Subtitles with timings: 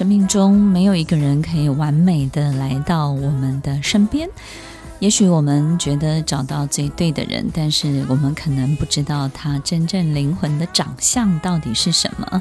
[0.00, 4.26] 生命中，没有一个人可以完美的来到我们的身边。
[4.98, 12.40] 也许我们觉得找到最对的人，但是我们可能不知道他真正灵魂的长相到底是什么。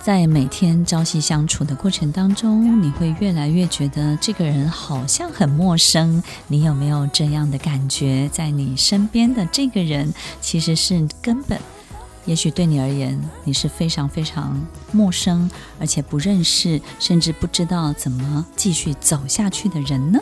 [0.00, 6.22] 在每天朝夕相处的过程当中，你会越来越觉得这个人好像很陌生。
[6.46, 8.30] 你有没有这样的感觉？
[8.32, 11.58] 在你身边的这个人，其实是根本。
[12.26, 14.58] 也许对你而言，你是非常非常
[14.92, 20.18] 陌生，而且不认识，甚至不知道怎么继续走下去的人呢？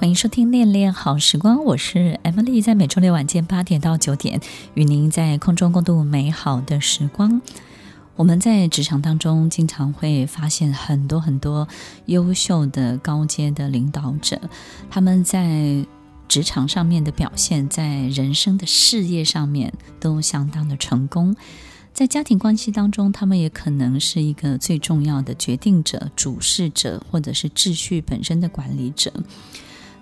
[0.00, 4.40] 欢迎收听《恋恋好时光》，我是 Emily，在每周六晚间八点到九点，
[4.72, 7.42] 与您在空中共度美好的时光。
[8.16, 11.68] 我们在职场当中经常会发现很多很多
[12.06, 14.40] 优秀的高阶的领导者，
[14.88, 15.84] 他们在
[16.26, 21.36] 职场上面的表现，在人生的事业上面都相当的成功。
[21.92, 29.12] 在家庭关系当中，他们也可能是一个最重要的决定者、主事者，或者是秩序本身的管理者。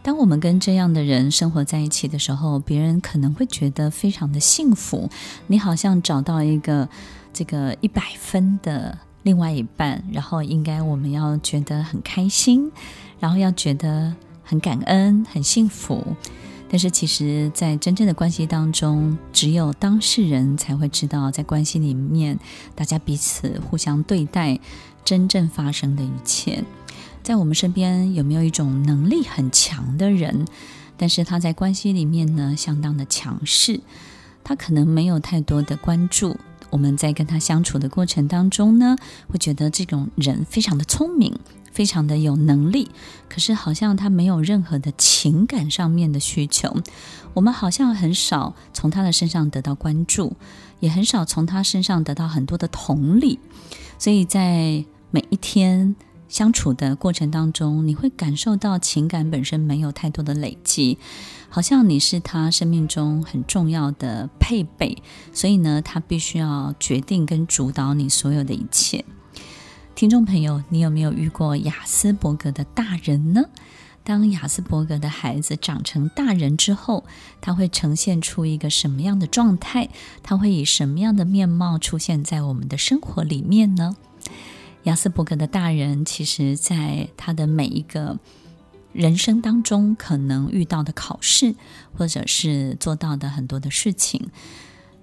[0.03, 5.11] 当我们跟这样的人生活在一起的时候，别人可能会觉得非常的幸福。
[5.49, 6.89] 你好像找到一个
[7.33, 12.71] 这个一百分的另外一半，然后应该我们要觉得很开心，
[13.19, 16.03] 然后要觉得很感恩、很幸福。
[16.71, 22.39] 但是其实，在真正的关系当中，只有当事人才会知道，在关系里面，
[22.75, 24.61] 大家彼此互相对待，
[25.03, 26.63] 真正发生的一切。
[27.29, 30.47] 在我们身边有没有一种能力很强的人？
[30.97, 33.81] 但是他在关系里面呢，相当的强势。
[34.43, 36.39] 他可能没有太多的关注。
[36.71, 38.97] 我们在跟他相处的过程当中呢，
[39.29, 41.39] 会觉得这种人非常的聪明，
[41.71, 42.91] 非常的有能力。
[43.29, 46.75] 可是好像他没有任何的情感上面的需求。
[47.35, 50.35] 我们好像很少从他的身上得到关注，
[50.81, 53.39] 也很少从他身上得到很多的同理。
[53.99, 55.95] 所以在每一天
[56.29, 60.99] 相处的过程当中，你会感受到情感本身没有太多的累积，
[61.49, 65.03] 好像你是他生命中很重要的配备，
[65.33, 69.05] 所以呢，他必须要决定跟主导你所有的一切。
[69.95, 73.43] 听众朋友，你有没有遇过亚斯伯格的大人呢？
[74.05, 77.05] 当亚斯伯格的孩子长成大人之后，
[77.41, 79.89] 他会呈现出一个什么样的状态？
[80.23, 83.97] 他会以什么样的面貌出现在我们的生活里面呢？
[84.89, 88.19] 亚斯伯格的大人，其实在他的每一个
[88.95, 91.55] 人生当中，可能遇到的考试，
[91.93, 94.31] 或者是做到的很多的事情，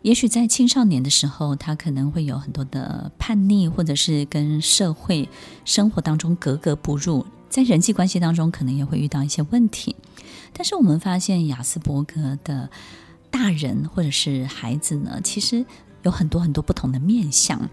[0.02, 5.30] 也许在青少年的时候，他可能会有很多的叛逆，或者是跟社会
[5.66, 7.24] 生活当中格格不入。
[7.48, 9.96] 在人际关系当中，可能也会遇到一些问题，
[10.52, 12.68] 但是我们发现亚斯伯格的
[13.30, 15.64] 大人或者是孩子呢，其实
[16.02, 17.70] 有很多很多不同的面相。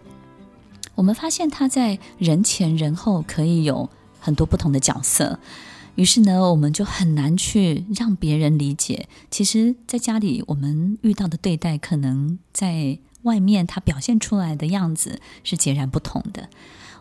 [0.94, 3.88] 我们发现他在人前人后可以有
[4.20, 5.38] 很多不同的角色，
[5.94, 16.48] 于是呢，我们就很难去让别人理解，其实，在家里我们遇到的对待，可能在外面他表现出来的样子是截然不同的。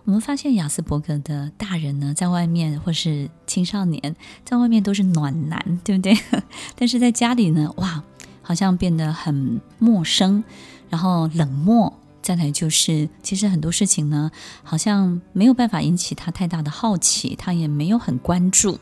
[0.06, 6.18] 我们发现亚斯伯格的大人呢，在外面或是青少年，在外面都是暖男，对不对？
[6.76, 8.04] 但是在家里呢，哇，
[8.42, 10.44] 好像变得很陌生，
[10.90, 12.01] 然后冷漠。
[12.22, 14.32] 再来就是，其实很多事情呢，
[14.64, 18.80] 好像没有办法引起他太大的好奇，他也没有很关注。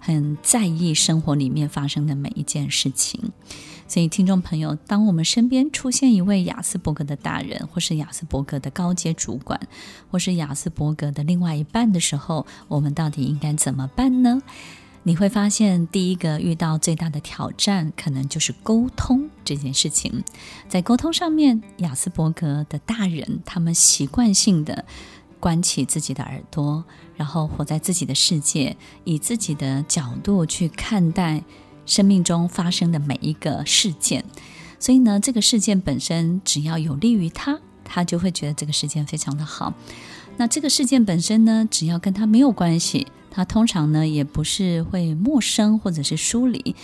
[0.00, 3.32] 很在意生活里面发生的每一件事情，
[3.88, 9.60] 所以听众朋友，当我们身边出现一位亚斯伯格的大人，或是亚斯伯格的高阶主管，
[10.08, 14.40] 或是亚斯伯格的另外一半的时候，我们到底应该怎么办呢？
[15.08, 20.22] 你会发现，第一个遇到最大的挑战，可能就是沟通这件事情。
[20.68, 24.84] 在沟通上面，亚斯伯格的大人，他们习惯性的。
[25.40, 26.84] 关起自己的耳朵，
[27.16, 31.44] 然后活在自己的世界，以自己的角度去看待
[31.86, 34.24] 生命中发生的每一个事件。
[34.80, 39.72] 所以呢，这个事件本身只要有利于他，他就会觉得这个事件非常的好。
[40.36, 43.06] 那这个事件本身呢，只要跟他没有关系，
[43.38, 46.74] 他通常呢也不是会陌生或者是疏离。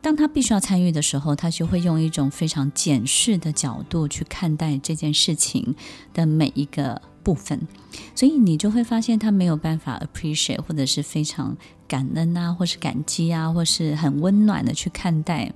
[0.00, 5.76] 当他必须要参与的时候，他就会用一种非常检视的角度去看待这件事情
[6.14, 7.68] 的每一个部分，
[8.14, 11.54] 所以你就会发现他没有办法 appreciate 或者是非常
[11.86, 15.52] 感恩啊，或是感激啊，或是很温暖的去看待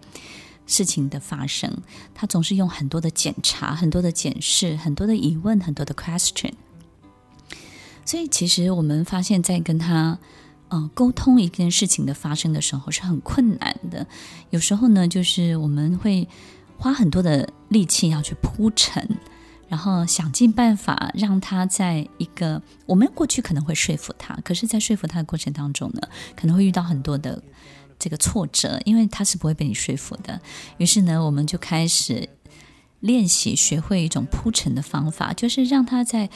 [0.66, 1.74] 事情的发生。
[2.14, 6.52] 他总是用很多的检查、很多的检视、很多的疑问、很多的 question。
[8.08, 10.18] 所以其实我们发现，在跟他
[10.70, 14.06] 嗯沟通一件事情的发生的时候是很困难的。
[14.48, 16.26] 有时候呢，就是我们会
[16.78, 19.06] 花很多的力气要去铺陈。
[19.68, 26.00] 然后想尽办法让他在一个我们过去可能会说服他，可是，在说服他的过程当中呢，
[26.34, 27.42] 可能会遇到很多的
[27.98, 30.40] 这个挫折，因为他是不会被你说服的。
[30.78, 32.26] 于是呢，我们就开始
[33.00, 36.30] 练习学会一种铺陈的方法，就是让他在。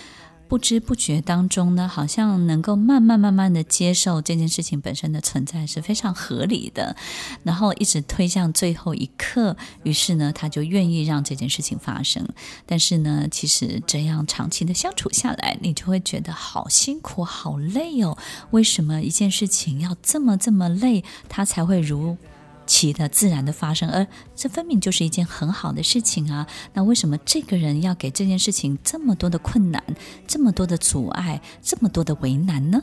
[0.53, 6.95] 不知不觉当中呢，好像能够慢慢慢慢的接受这件事情本身的存在是非常合理的，
[7.43, 12.29] 然后一直推向最后一刻，于是呢，他就愿意让这件事情发生。
[12.67, 18.19] 但是呢，其实这样长期的相处下来，你就会觉得好辛苦、好累哦。
[18.51, 22.19] 为什么一件事情要这么这么累，他才会如
[22.67, 26.47] 其的自然的发生，而这分明就是一件很好的事情啊！
[26.75, 29.83] 那为什么这个人要给这件事情这么多的困难、
[30.27, 32.83] 这么多的阻碍、这么多的为难呢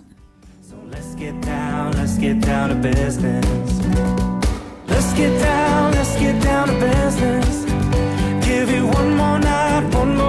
[0.67, 3.45] ？So let's get down, let's get down to business.
[4.87, 7.65] Let's get down, let's get down to business.
[8.41, 10.28] Give you one more night, one more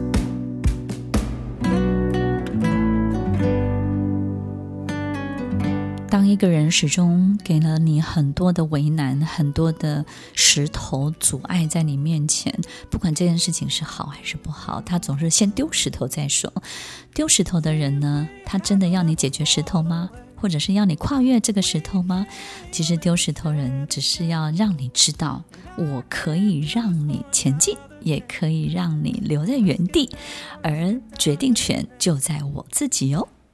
[6.31, 12.57] 一个人始终给了你很多的为难，很多的石头阻碍在你面前，
[12.89, 16.51] 不管这件事情是好还是不好，他总是先丢石头再说。
[17.13, 20.09] 丢石头的人呢，他真的要你解决石头吗？
[20.37, 22.25] 或者是要你跨越这个石头吗？
[22.71, 25.43] 其实丢石头人只是要让你知道，
[25.77, 30.09] 我可以让你前进，也可以让你留在原地，
[30.63, 33.27] 而决定权就在我自己哦。